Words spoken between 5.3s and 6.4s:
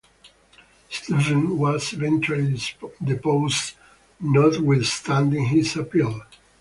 his appeal.